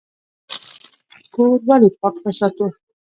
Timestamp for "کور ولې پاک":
1.33-2.15